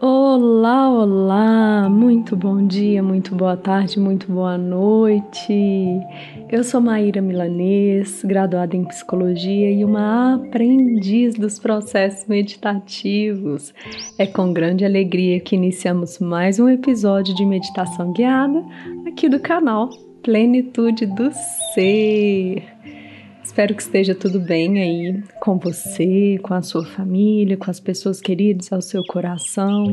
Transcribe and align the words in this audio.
Olá, 0.00 0.90
olá! 0.90 1.88
Muito 1.88 2.36
bom 2.36 2.66
dia, 2.66 3.02
muito 3.02 3.34
boa 3.34 3.56
tarde, 3.56 3.98
muito 3.98 4.30
boa 4.30 4.58
noite. 4.58 5.54
Eu 6.50 6.64
sou 6.64 6.80
Maíra 6.80 7.22
Milanês, 7.22 8.22
graduada 8.24 8.76
em 8.76 8.84
psicologia 8.84 9.70
e 9.70 9.84
uma 9.84 10.34
aprendiz 10.34 11.34
dos 11.34 11.58
processos 11.58 12.26
meditativos. 12.26 13.72
É 14.18 14.26
com 14.26 14.52
grande 14.52 14.84
alegria 14.84 15.38
que 15.38 15.54
iniciamos 15.54 16.18
mais 16.18 16.58
um 16.58 16.68
episódio 16.68 17.34
de 17.34 17.46
meditação 17.46 18.12
guiada 18.12 18.64
aqui 19.06 19.28
do 19.28 19.38
canal 19.38 19.88
Plenitude 20.22 21.06
do 21.06 21.30
Ser. 21.72 22.73
Espero 23.44 23.74
que 23.74 23.82
esteja 23.82 24.14
tudo 24.14 24.40
bem 24.40 24.80
aí 24.80 25.22
com 25.38 25.58
você, 25.58 26.38
com 26.42 26.54
a 26.54 26.62
sua 26.62 26.84
família, 26.84 27.58
com 27.58 27.70
as 27.70 27.78
pessoas 27.78 28.18
queridas 28.18 28.72
ao 28.72 28.80
seu 28.80 29.04
coração. 29.04 29.84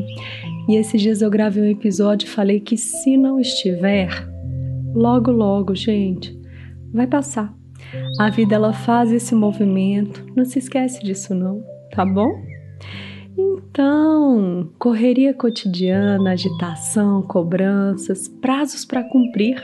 E 0.68 0.74
esses 0.74 1.00
dias 1.00 1.20
eu 1.20 1.30
gravei 1.30 1.62
um 1.62 1.70
episódio 1.70 2.26
e 2.26 2.30
falei 2.30 2.60
que 2.60 2.78
se 2.78 3.16
não 3.16 3.38
estiver, 3.38 4.08
logo 4.94 5.30
logo, 5.30 5.74
gente, 5.74 6.36
vai 6.92 7.06
passar. 7.06 7.54
A 8.18 8.30
vida 8.30 8.54
ela 8.54 8.72
faz 8.72 9.12
esse 9.12 9.34
movimento, 9.34 10.24
não 10.34 10.46
se 10.46 10.58
esquece 10.58 11.04
disso 11.04 11.34
não, 11.34 11.62
tá 11.94 12.06
bom? 12.06 12.32
Então, 13.36 14.70
correria 14.78 15.34
cotidiana, 15.34 16.32
agitação, 16.32 17.22
cobranças, 17.22 18.28
prazos 18.28 18.84
para 18.84 19.04
cumprir. 19.04 19.62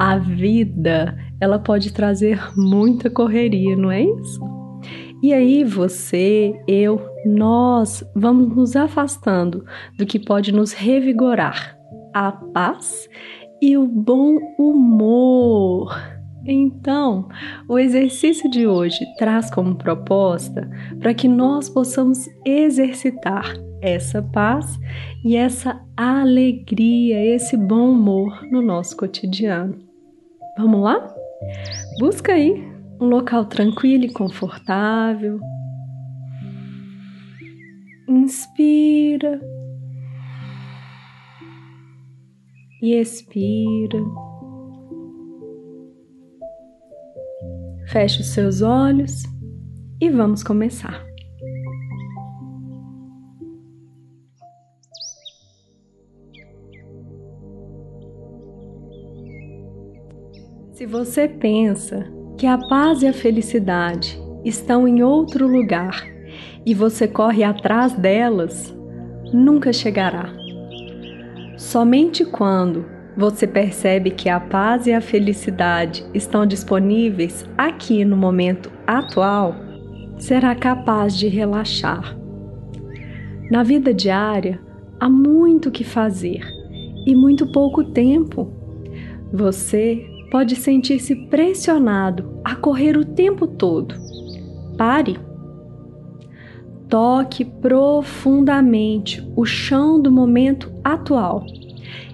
A 0.00 0.16
vida 0.16 1.14
ela 1.38 1.58
pode 1.58 1.92
trazer 1.92 2.40
muita 2.56 3.10
correria, 3.10 3.76
não 3.76 3.90
é 3.90 4.02
isso? 4.02 4.40
E 5.22 5.34
aí 5.34 5.62
você, 5.62 6.58
eu, 6.66 6.98
nós 7.26 8.02
vamos 8.16 8.56
nos 8.56 8.76
afastando 8.76 9.62
do 9.98 10.06
que 10.06 10.18
pode 10.18 10.52
nos 10.52 10.72
revigorar, 10.72 11.76
a 12.14 12.32
paz 12.32 13.10
e 13.60 13.76
o 13.76 13.86
bom 13.86 14.38
humor. 14.58 15.94
Então, 16.46 17.28
o 17.68 17.78
exercício 17.78 18.50
de 18.50 18.66
hoje 18.66 19.04
traz 19.18 19.50
como 19.50 19.74
proposta 19.74 20.66
para 20.98 21.12
que 21.12 21.28
nós 21.28 21.68
possamos 21.68 22.26
exercitar 22.46 23.52
essa 23.82 24.22
paz 24.22 24.78
e 25.22 25.36
essa 25.36 25.78
alegria, 25.94 27.22
esse 27.22 27.54
bom 27.54 27.90
humor 27.90 28.40
no 28.50 28.62
nosso 28.62 28.96
cotidiano. 28.96 29.89
Vamos 30.60 30.82
lá? 30.82 31.14
Busca 31.98 32.34
aí 32.34 32.52
um 33.00 33.06
local 33.06 33.46
tranquilo 33.46 34.04
e 34.04 34.12
confortável. 34.12 35.40
Inspira 38.06 39.40
e 42.82 42.94
expira. 42.94 43.98
Feche 47.86 48.20
os 48.20 48.26
seus 48.26 48.60
olhos 48.60 49.22
e 49.98 50.10
vamos 50.10 50.42
começar. 50.42 51.02
Se 60.80 60.86
você 60.86 61.28
pensa 61.28 62.06
que 62.38 62.46
a 62.46 62.56
paz 62.56 63.02
e 63.02 63.06
a 63.06 63.12
felicidade 63.12 64.18
estão 64.42 64.88
em 64.88 65.02
outro 65.02 65.46
lugar 65.46 66.06
e 66.64 66.72
você 66.72 67.06
corre 67.06 67.44
atrás 67.44 67.92
delas, 67.92 68.74
nunca 69.30 69.74
chegará. 69.74 70.32
Somente 71.58 72.24
quando 72.24 72.86
você 73.14 73.46
percebe 73.46 74.10
que 74.10 74.30
a 74.30 74.40
paz 74.40 74.86
e 74.86 74.92
a 74.94 75.02
felicidade 75.02 76.02
estão 76.14 76.46
disponíveis 76.46 77.44
aqui 77.58 78.02
no 78.02 78.16
momento 78.16 78.72
atual, 78.86 79.54
será 80.16 80.54
capaz 80.54 81.14
de 81.14 81.28
relaxar. 81.28 82.16
Na 83.50 83.62
vida 83.62 83.92
diária, 83.92 84.58
há 84.98 85.10
muito 85.10 85.70
que 85.70 85.84
fazer 85.84 86.40
e 87.06 87.14
muito 87.14 87.52
pouco 87.52 87.84
tempo. 87.84 88.50
Você 89.30 90.06
pode 90.30 90.56
sentir-se 90.56 91.14
pressionado 91.26 92.40
a 92.44 92.54
correr 92.54 92.96
o 92.96 93.04
tempo 93.04 93.46
todo. 93.46 93.94
Pare. 94.76 95.18
Toque 96.88 97.44
profundamente 97.44 99.26
o 99.36 99.44
chão 99.44 100.00
do 100.00 100.10
momento 100.10 100.72
atual 100.82 101.44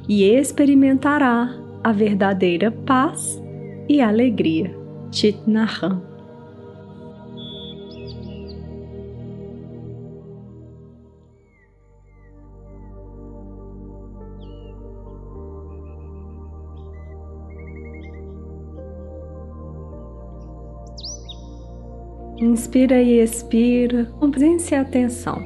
e 0.09 0.25
experimentará 0.25 1.55
a 1.83 1.93
verdadeira 1.93 2.71
paz 2.71 3.43
e 3.89 4.01
alegria. 4.01 4.75
Chit. 5.11 5.39
Inspira 22.47 23.03
e 23.03 23.19
expira 23.19 24.05
com 24.21 24.31
presença 24.31 24.77
e 24.77 24.79
atenção. 24.79 25.43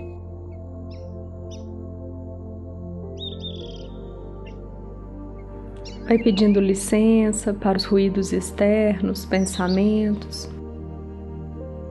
Vai 6.06 6.19
pedindo 6.19 6.61
licença 6.61 7.55
para 7.55 7.78
os 7.78 7.87
ruídos 7.87 8.34
externos, 8.34 9.25
pensamentos, 9.25 10.50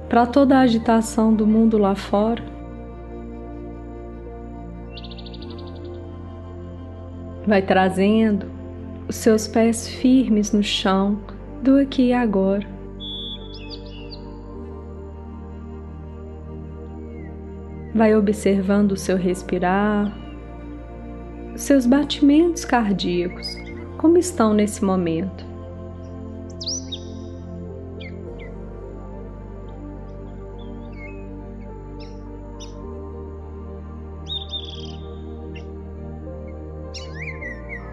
para 0.07 0.27
toda 0.27 0.57
a 0.57 0.61
agitação 0.61 1.33
do 1.33 1.47
mundo 1.47 1.79
lá 1.79 1.95
fora. 1.95 2.43
Vai 7.47 7.63
trazendo 7.63 8.45
os 9.07 9.15
seus 9.15 9.47
pés 9.47 9.87
firmes 9.87 10.51
no 10.51 10.61
chão 10.61 11.19
do 11.63 11.79
aqui 11.79 12.09
e 12.09 12.13
agora. 12.13 12.78
Vai 17.99 18.15
observando 18.15 18.93
o 18.93 18.95
seu 18.95 19.17
respirar, 19.17 20.17
os 21.53 21.63
seus 21.63 21.85
batimentos 21.85 22.63
cardíacos, 22.63 23.45
como 23.97 24.17
estão 24.17 24.53
nesse 24.53 24.85
momento. 24.85 25.43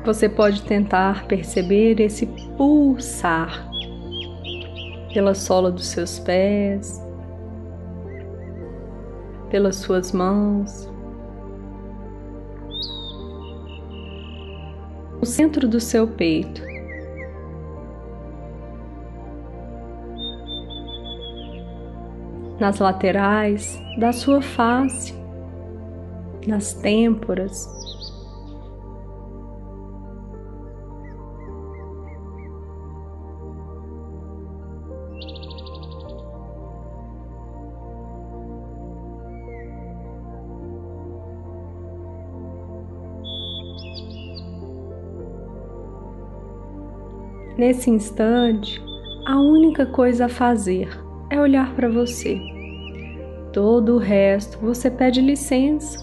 Você 0.05 0.29
pode 0.29 0.63
tentar 0.63 1.27
perceber 1.27 1.99
esse 1.99 2.27
pulsar 2.57 3.69
pela 5.13 5.35
sola 5.35 5.73
dos 5.73 5.87
seus 5.87 6.21
pés, 6.21 7.05
pelas 9.51 9.77
suas 9.77 10.13
mãos, 10.13 10.91
no 15.19 15.27
centro 15.27 15.69
do 15.69 15.81
seu 15.81 16.07
peito. 16.07 16.63
Nas 22.59 22.79
laterais 22.79 23.79
da 23.99 24.13
sua 24.13 24.41
face, 24.41 25.15
nas 26.47 26.73
têmporas, 26.73 27.69
Nesse 47.57 47.89
instante, 47.91 48.83
a 49.25 49.41
única 49.41 49.87
coisa 49.87 50.27
a 50.27 50.29
fazer 50.29 50.89
é 51.31 51.41
olhar 51.41 51.75
para 51.75 51.89
você. 51.89 52.39
Todo 53.51 53.95
o 53.95 53.99
resto 53.99 54.59
você 54.59 54.91
pede 54.91 55.23
licença. 55.23 55.99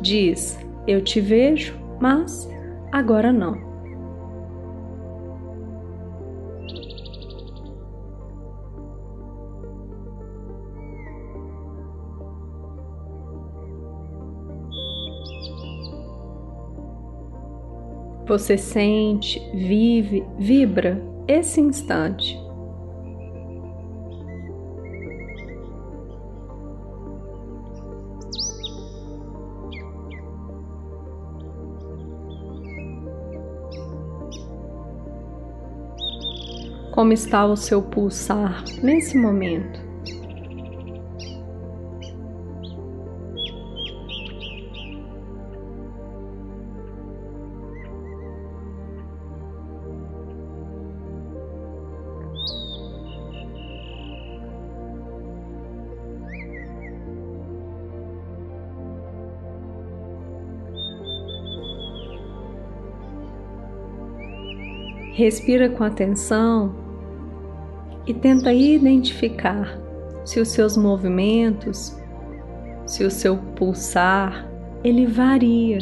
Diz: 0.00 0.58
Eu 0.86 1.02
te 1.02 1.20
vejo, 1.20 1.74
mas 2.00 2.48
agora 2.92 3.32
não. 3.32 3.75
Você 18.26 18.58
sente, 18.58 19.38
vive, 19.54 20.24
vibra 20.36 21.00
esse 21.28 21.60
instante. 21.60 22.36
Como 36.90 37.12
está 37.12 37.46
o 37.46 37.56
seu 37.56 37.80
pulsar 37.80 38.64
nesse 38.82 39.16
momento? 39.16 39.85
Respira 65.16 65.70
com 65.70 65.82
atenção 65.82 66.74
e 68.06 68.12
tenta 68.12 68.52
identificar 68.52 69.80
se 70.26 70.38
os 70.38 70.48
seus 70.48 70.76
movimentos, 70.76 71.96
se 72.84 73.02
o 73.02 73.10
seu 73.10 73.38
pulsar, 73.56 74.46
ele 74.84 75.06
varia. 75.06 75.78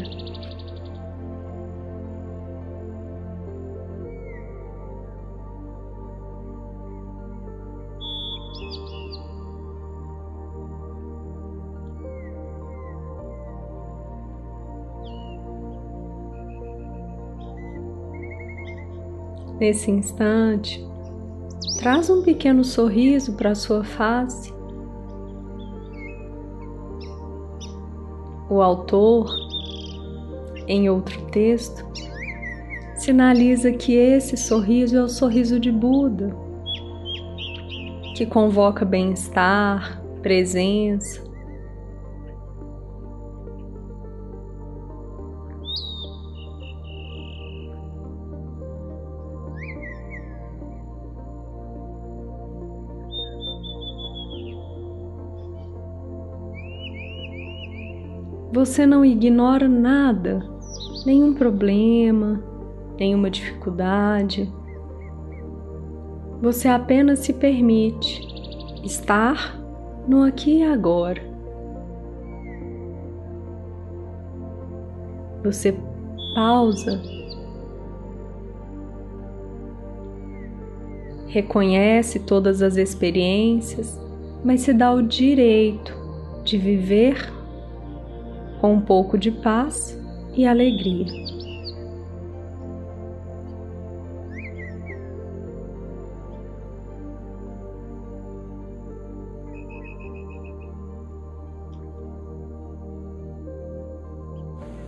Nesse 19.58 19.90
instante, 19.90 20.84
Traz 21.78 22.08
um 22.08 22.22
pequeno 22.22 22.64
sorriso 22.64 23.34
para 23.34 23.54
sua 23.54 23.84
face. 23.84 24.52
O 28.48 28.60
autor, 28.62 29.34
em 30.68 30.88
outro 30.88 31.20
texto, 31.26 31.84
sinaliza 32.94 33.72
que 33.72 33.94
esse 33.94 34.36
sorriso 34.36 34.96
é 34.96 35.02
o 35.02 35.08
sorriso 35.08 35.58
de 35.58 35.72
Buda, 35.72 36.34
que 38.16 38.24
convoca 38.24 38.84
bem-estar, 38.84 40.02
presença, 40.22 41.22
Você 58.64 58.86
não 58.86 59.04
ignora 59.04 59.68
nada, 59.68 60.42
nenhum 61.04 61.34
problema, 61.34 62.42
nenhuma 62.98 63.30
dificuldade. 63.30 64.50
Você 66.40 66.68
apenas 66.68 67.18
se 67.18 67.34
permite 67.34 68.22
estar 68.82 69.60
no 70.08 70.22
aqui 70.22 70.60
e 70.60 70.64
agora. 70.64 71.20
Você 75.44 75.76
pausa, 76.34 77.02
reconhece 81.26 82.20
todas 82.20 82.62
as 82.62 82.78
experiências, 82.78 84.00
mas 84.42 84.62
se 84.62 84.72
dá 84.72 84.90
o 84.90 85.02
direito 85.02 85.94
de 86.44 86.56
viver 86.56 87.43
com 88.64 88.72
um 88.72 88.80
pouco 88.80 89.18
de 89.18 89.30
paz 89.30 89.94
e 90.32 90.46
alegria. 90.46 91.04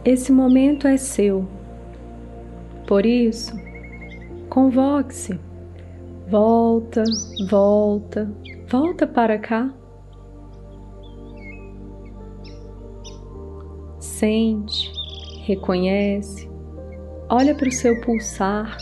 Esse 0.02 0.32
momento 0.32 0.88
é 0.88 0.96
seu. 0.96 1.46
Por 2.87 3.05
isso, 3.05 3.55
convoque-se. 4.49 5.38
Volta, 6.31 7.05
volta, 7.50 8.26
volta 8.70 9.06
para 9.06 9.38
cá. 9.38 9.70
Sente, 14.26 14.93
reconhece, 15.44 16.50
olha 17.31 17.55
para 17.55 17.69
o 17.69 17.70
seu 17.70 18.00
pulsar. 18.00 18.76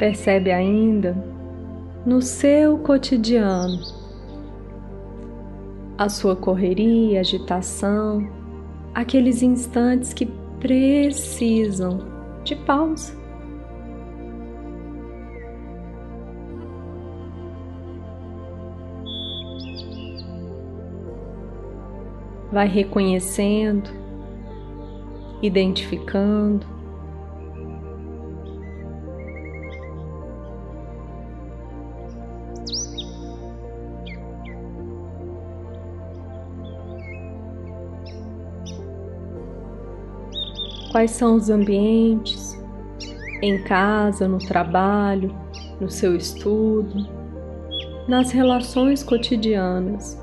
Percebe 0.00 0.50
ainda 0.50 1.39
no 2.04 2.22
seu 2.22 2.78
cotidiano, 2.78 3.78
a 5.98 6.08
sua 6.08 6.34
correria, 6.34 7.20
agitação, 7.20 8.26
aqueles 8.94 9.42
instantes 9.42 10.14
que 10.14 10.26
precisam 10.58 11.98
de 12.42 12.56
pausa. 12.56 13.18
Vai 22.50 22.66
reconhecendo, 22.66 23.90
identificando, 25.42 26.66
quais 40.90 41.12
são 41.12 41.36
os 41.36 41.48
ambientes 41.48 42.58
em 43.42 43.62
casa, 43.62 44.28
no 44.28 44.38
trabalho, 44.38 45.34
no 45.80 45.90
seu 45.90 46.14
estudo, 46.14 47.08
nas 48.06 48.30
relações 48.32 49.02
cotidianas. 49.02 50.20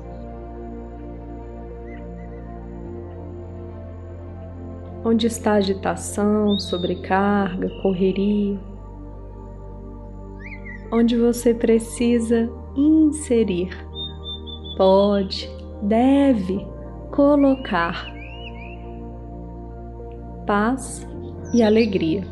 Onde 5.04 5.26
está 5.26 5.54
agitação, 5.54 6.58
sobrecarga, 6.60 7.68
correria? 7.82 8.58
Onde 10.92 11.16
você 11.16 11.54
precisa 11.54 12.50
inserir, 12.76 13.70
pode, 14.76 15.48
deve 15.82 16.66
colocar 17.10 18.17
paz 20.48 21.06
e 21.52 21.62
alegria. 21.62 22.22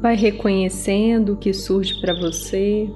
Vai 0.00 0.16
reconhecendo 0.16 1.34
o 1.34 1.36
que 1.36 1.52
surge 1.52 2.00
para 2.00 2.12
você, 2.12 2.90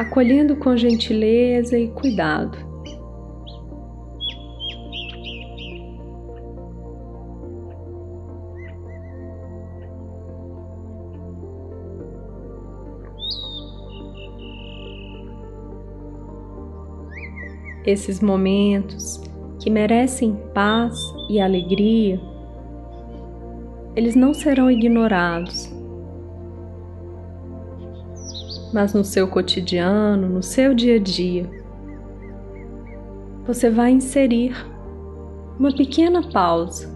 acolhendo 0.00 0.56
com 0.56 0.74
gentileza 0.78 1.78
e 1.78 1.88
cuidado. 1.88 2.56
Esses 17.84 18.22
momentos 18.22 19.20
que 19.58 19.68
merecem 19.68 20.34
paz 20.54 20.96
e 21.28 21.38
alegria, 21.38 22.18
eles 23.94 24.14
não 24.14 24.32
serão 24.32 24.70
ignorados 24.70 25.79
mas 28.72 28.94
no 28.94 29.04
seu 29.04 29.26
cotidiano, 29.28 30.28
no 30.28 30.42
seu 30.42 30.74
dia 30.74 30.96
a 30.96 30.98
dia, 30.98 31.50
você 33.46 33.68
vai 33.68 33.90
inserir 33.90 34.54
uma 35.58 35.74
pequena 35.74 36.22
pausa 36.30 36.88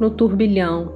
no 0.00 0.10
turbilhão, 0.10 0.92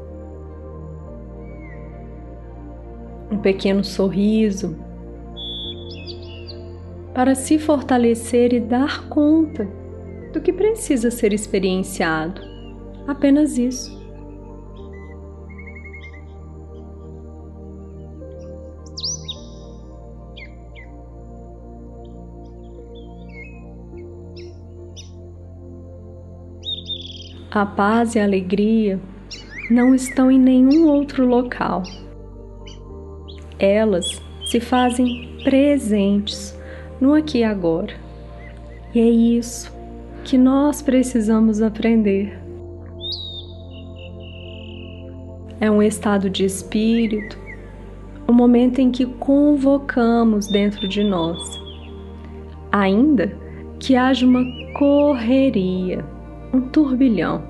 um 3.30 3.38
pequeno 3.38 3.84
sorriso 3.84 4.76
para 7.14 7.34
se 7.34 7.58
fortalecer 7.58 8.52
e 8.52 8.60
dar 8.60 9.08
conta 9.08 9.68
do 10.32 10.40
que 10.40 10.52
precisa 10.52 11.10
ser 11.10 11.32
experienciado. 11.32 12.40
Apenas 13.06 13.56
isso. 13.56 14.03
A 27.54 27.64
paz 27.64 28.16
e 28.16 28.18
a 28.18 28.24
alegria 28.24 29.00
não 29.70 29.94
estão 29.94 30.28
em 30.28 30.40
nenhum 30.40 30.88
outro 30.88 31.24
local. 31.24 31.84
Elas 33.60 34.20
se 34.44 34.58
fazem 34.58 35.38
presentes 35.44 36.58
no 37.00 37.14
aqui 37.14 37.38
e 37.38 37.44
agora. 37.44 37.94
E 38.92 38.98
é 38.98 39.08
isso 39.08 39.72
que 40.24 40.36
nós 40.36 40.82
precisamos 40.82 41.62
aprender. 41.62 42.36
É 45.60 45.70
um 45.70 45.80
estado 45.80 46.28
de 46.28 46.44
espírito, 46.44 47.38
o 48.26 48.32
um 48.32 48.34
momento 48.34 48.80
em 48.80 48.90
que 48.90 49.06
convocamos 49.06 50.48
dentro 50.48 50.88
de 50.88 51.04
nós, 51.04 51.38
ainda 52.72 53.32
que 53.78 53.94
haja 53.94 54.26
uma 54.26 54.42
correria 54.76 56.13
um 56.54 56.60
turbilhão. 56.68 57.42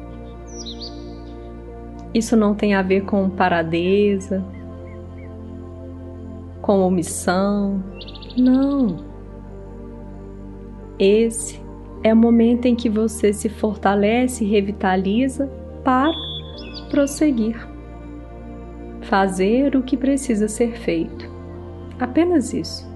Isso 2.14 2.36
não 2.36 2.54
tem 2.54 2.74
a 2.74 2.82
ver 2.82 3.04
com 3.04 3.28
paradeza, 3.28 4.44
com 6.62 6.78
omissão, 6.80 7.82
não. 8.36 8.96
Esse 10.98 11.60
é 12.04 12.12
o 12.12 12.16
momento 12.16 12.66
em 12.66 12.76
que 12.76 12.88
você 12.88 13.32
se 13.32 13.48
fortalece 13.48 14.44
e 14.44 14.48
revitaliza 14.48 15.50
para 15.82 16.12
prosseguir, 16.90 17.56
fazer 19.02 19.74
o 19.74 19.82
que 19.82 19.96
precisa 19.96 20.46
ser 20.46 20.72
feito. 20.78 21.28
Apenas 21.98 22.54
isso. 22.54 22.93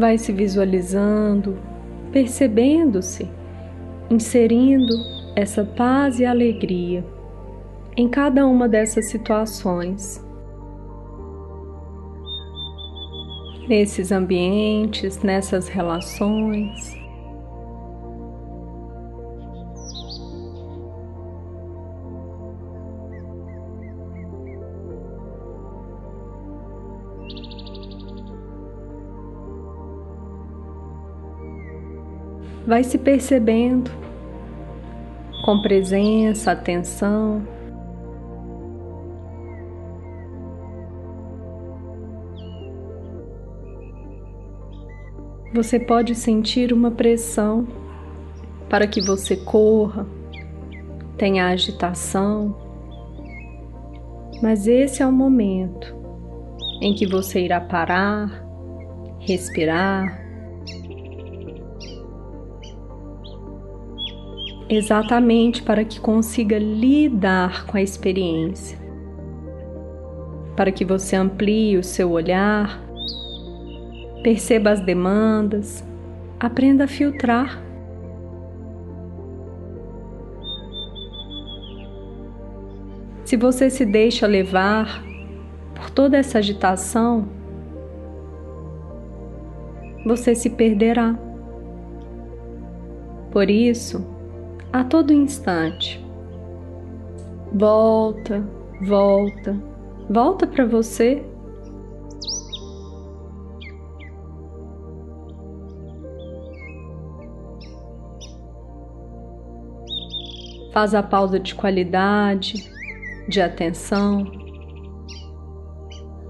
Vai 0.00 0.18
se 0.18 0.32
visualizando, 0.32 1.58
percebendo-se, 2.10 3.30
inserindo 4.10 4.94
essa 5.36 5.62
paz 5.62 6.18
e 6.18 6.24
alegria 6.24 7.04
em 7.96 8.08
cada 8.08 8.46
uma 8.46 8.68
dessas 8.68 9.10
situações. 9.10 10.24
Nesses 13.68 14.10
ambientes, 14.10 15.22
nessas 15.22 15.68
relações. 15.68 16.99
Vai 32.70 32.84
se 32.84 32.96
percebendo 32.96 33.90
com 35.44 35.60
presença, 35.60 36.52
atenção. 36.52 37.42
Você 45.52 45.80
pode 45.80 46.14
sentir 46.14 46.72
uma 46.72 46.92
pressão 46.92 47.66
para 48.68 48.86
que 48.86 49.00
você 49.00 49.36
corra, 49.36 50.06
tenha 51.18 51.48
agitação, 51.48 52.56
mas 54.40 54.68
esse 54.68 55.02
é 55.02 55.06
o 55.06 55.10
momento 55.10 55.92
em 56.80 56.94
que 56.94 57.04
você 57.04 57.40
irá 57.40 57.60
parar, 57.60 58.46
respirar, 59.18 60.19
exatamente 64.70 65.64
para 65.64 65.84
que 65.84 65.98
consiga 65.98 66.56
lidar 66.56 67.66
com 67.66 67.76
a 67.76 67.82
experiência, 67.82 68.78
para 70.56 70.70
que 70.70 70.84
você 70.84 71.16
amplie 71.16 71.76
o 71.76 71.82
seu 71.82 72.12
olhar, 72.12 72.80
perceba 74.22 74.70
as 74.70 74.80
demandas, 74.80 75.84
aprenda 76.38 76.84
a 76.84 76.88
filtrar. 76.88 77.60
Se 83.24 83.36
você 83.36 83.68
se 83.70 83.84
deixa 83.84 84.26
levar 84.26 85.04
por 85.74 85.90
toda 85.90 86.16
essa 86.16 86.38
agitação, 86.38 87.28
você 90.04 90.34
se 90.34 90.50
perderá. 90.50 91.18
Por 93.32 93.48
isso, 93.48 94.19
a 94.72 94.84
todo 94.84 95.12
instante. 95.12 96.04
Volta, 97.52 98.46
volta, 98.82 99.56
volta 100.08 100.46
para 100.46 100.64
você. 100.64 101.24
Faz 110.72 110.94
a 110.94 111.02
pausa 111.02 111.40
de 111.40 111.52
qualidade, 111.52 112.70
de 113.28 113.40
atenção, 113.40 114.24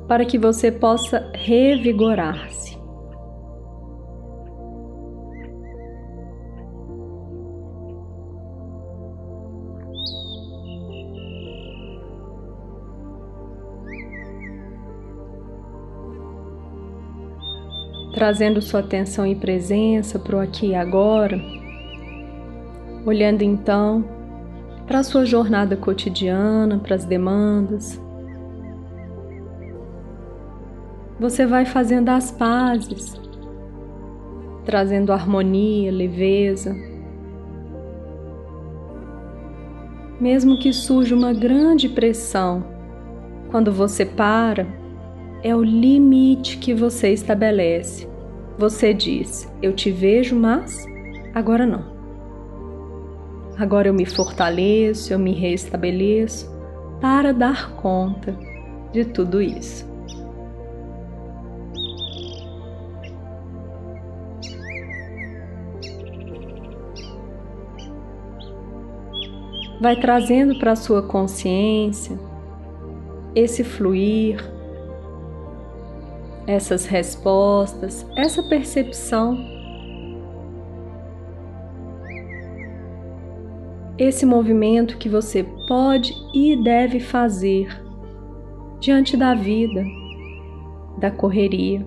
para 0.09 0.25
que 0.25 0.39
você 0.39 0.73
possa 0.73 1.31
revigorar-se. 1.35 2.70
Trazendo 18.21 18.61
sua 18.61 18.81
atenção 18.81 19.27
e 19.27 19.35
presença 19.35 20.19
para 20.19 20.37
o 20.37 20.41
aqui 20.41 20.67
e 20.67 20.75
agora, 20.75 21.41
olhando 23.07 23.41
então 23.41 24.05
para 24.87 24.99
a 24.99 25.03
sua 25.03 25.25
jornada 25.25 25.75
cotidiana, 25.75 26.79
para 26.79 26.97
as 26.97 27.07
demandas. 27.07 27.99
Você 31.19 31.47
vai 31.47 31.65
fazendo 31.65 32.11
as 32.11 32.31
pazes, 32.31 33.19
trazendo 34.67 35.15
harmonia, 35.15 35.91
leveza. 35.91 36.77
Mesmo 40.21 40.59
que 40.59 40.75
surja 40.75 41.17
uma 41.17 41.33
grande 41.33 41.89
pressão, 41.89 42.67
quando 43.51 43.73
você 43.73 44.05
para, 44.05 44.67
é 45.43 45.55
o 45.55 45.63
limite 45.63 46.59
que 46.59 46.75
você 46.75 47.13
estabelece. 47.13 48.09
Você 48.59 48.93
diz: 48.93 49.51
Eu 49.63 49.73
te 49.73 49.91
vejo, 49.91 50.37
mas 50.37 50.87
agora 51.35 51.67
não. 51.67 51.99
Agora 53.59 53.89
eu 53.89 53.95
me 53.95 54.07
fortaleço, 54.07 55.13
eu 55.13 55.19
me 55.19 55.33
restabeleço 55.33 56.51
para 57.01 57.33
dar 57.33 57.73
conta 57.77 58.37
de 58.93 59.05
tudo 59.05 59.41
isso. 59.41 59.89
Vai 69.81 69.99
trazendo 69.99 70.59
para 70.59 70.73
a 70.73 70.77
sua 70.77 71.03
consciência 71.03 72.19
esse 73.35 73.65
fluir, 73.65 74.45
essas 76.47 76.87
respostas, 76.87 78.07
essa 78.17 78.43
percepção 78.43 79.61
esse 84.01 84.25
movimento 84.25 84.97
que 84.97 85.11
você 85.11 85.45
pode 85.69 86.15
e 86.35 86.57
deve 86.57 87.01
fazer 87.01 87.69
diante 88.81 89.15
da 89.15 89.35
vida, 89.35 89.85
da 90.97 91.11
correria. 91.11 91.87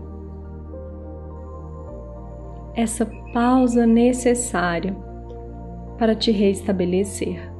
Essa 2.75 3.03
pausa 3.33 3.88
necessária 3.88 4.95
para 5.98 6.13
te 6.13 6.29
restabelecer. 6.31 7.52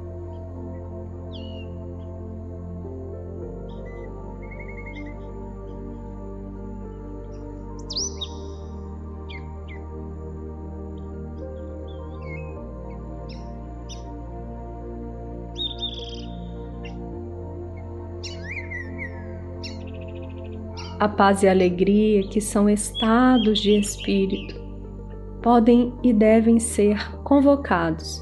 A 21.00 21.08
paz 21.08 21.44
e 21.44 21.48
a 21.48 21.52
alegria, 21.52 22.28
que 22.28 22.40
são 22.40 22.70
estados 22.70 23.60
de 23.60 23.78
espírito, 23.78 24.56
podem 25.42 25.94
e 26.04 26.14
devem 26.14 26.60
ser 26.60 27.18
convocados. 27.24 28.22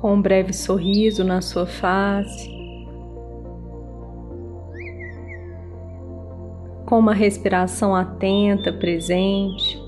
Com 0.00 0.14
um 0.14 0.22
breve 0.22 0.52
sorriso 0.52 1.22
na 1.24 1.40
sua 1.40 1.66
face, 1.66 2.50
com 6.86 6.98
uma 6.98 7.14
respiração 7.14 7.94
atenta, 7.94 8.72
presente. 8.72 9.81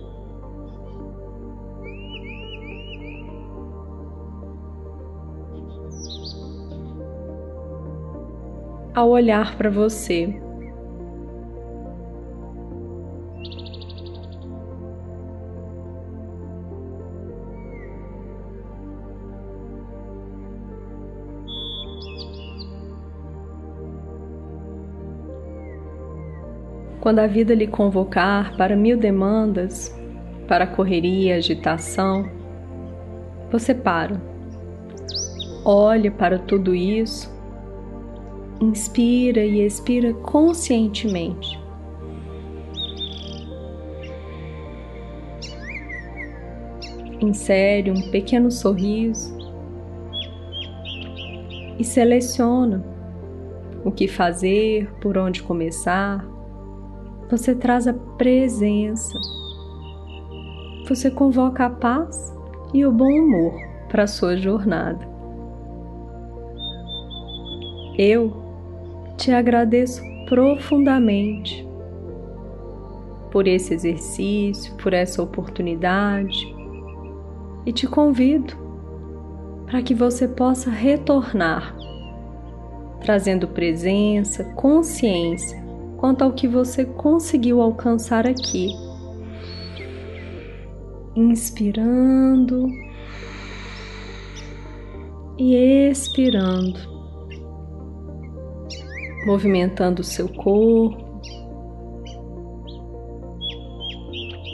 Ao 8.95 9.11
olhar 9.11 9.57
para 9.57 9.69
você. 9.69 10.41
Quando 27.01 27.19
a 27.19 27.27
vida 27.27 27.55
lhe 27.55 27.67
convocar 27.67 28.57
para 28.57 28.75
mil 28.75 28.97
demandas, 28.97 29.95
para 30.49 30.67
correria, 30.67 31.37
agitação, 31.37 32.27
você 33.51 33.75
para, 33.75 34.19
olha 35.65 36.11
para 36.11 36.39
tudo 36.39 36.75
isso 36.75 37.34
Inspira 38.61 39.45
e 39.45 39.61
expira 39.61 40.15
conscientemente. 40.15 41.59
Insere 47.21 47.91
um 47.91 48.11
pequeno 48.11 48.51
sorriso 48.51 49.37
e 51.79 51.85
seleciona 51.85 52.85
o 53.85 53.91
que 53.91 54.09
fazer, 54.09 54.91
por 55.01 55.19
onde 55.19 55.43
começar. 55.43 56.25
Você 57.31 57.55
traz 57.55 57.87
a 57.87 57.93
presença. 57.93 59.19
Você 60.89 61.11
convoca 61.11 61.67
a 61.67 61.71
paz 61.71 62.35
e 62.73 62.85
o 62.85 62.93
bom 62.93 63.11
humor 63.11 63.55
para 63.89 64.05
a 64.05 64.07
sua 64.07 64.37
jornada. 64.37 65.07
Eu 67.97 68.44
te 69.17 69.31
agradeço 69.33 70.03
profundamente 70.27 71.67
por 73.31 73.47
esse 73.47 73.75
exercício, 73.75 74.75
por 74.77 74.93
essa 74.93 75.23
oportunidade 75.23 76.55
e 77.67 77.73
te 77.73 77.87
convido 77.87 78.55
para 79.67 79.83
que 79.83 79.95
você 79.95 80.29
possa 80.29 80.71
retornar, 80.71 81.75
trazendo 83.01 83.49
presença, 83.49 84.45
consciência 84.55 85.63
quanto 85.97 86.23
ao 86.23 86.33
que 86.33 86.47
você 86.47 86.85
conseguiu 86.85 87.61
alcançar 87.61 88.27
aqui. 88.27 88.71
Inspirando 91.17 92.69
e 95.39 95.55
expirando 95.91 96.94
movimentando 99.27 100.03
o 100.03 100.05
seu 100.05 100.29
corpo. 100.29 101.03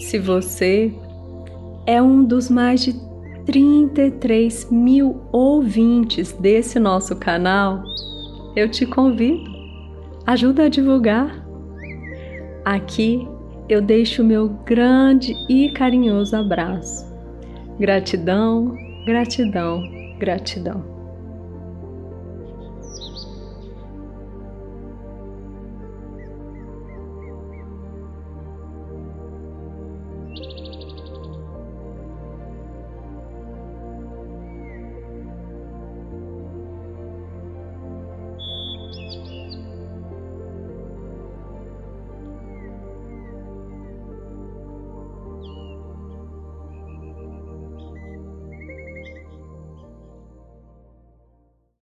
Se 0.01 0.19
você 0.19 0.93
é 1.87 2.01
um 2.03 2.25
dos 2.25 2.51
mais 2.51 2.83
de 2.83 2.95
33 3.47 4.71
mil 4.71 5.23
ouvintes 5.33 6.33
desse 6.33 6.79
nosso 6.79 7.17
canal, 7.17 7.83
eu 8.55 8.69
te 8.69 8.87
convido, 8.87 9.51
ajuda 10.27 10.65
a 10.65 10.69
divulgar. 10.69 11.45
Aqui 12.65 13.27
eu 13.69 13.81
deixo 13.81 14.23
o 14.23 14.27
meu 14.27 14.49
grande 14.49 15.35
e 15.49 15.73
carinhoso 15.73 16.37
abraço. 16.37 17.09
Gratidão, 17.79 18.77
gratidão, 19.07 19.83
gratidão. 20.19 20.90